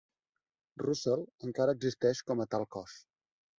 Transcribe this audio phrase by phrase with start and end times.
[0.83, 2.99] Russell encara existeix com a tal cos.